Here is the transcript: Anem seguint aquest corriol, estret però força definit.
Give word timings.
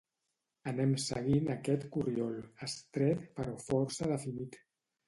Anem 0.71 0.95
seguint 1.03 1.51
aquest 1.57 1.85
corriol, 1.97 2.41
estret 2.71 3.25
però 3.39 3.57
força 3.71 4.15
definit. 4.17 4.61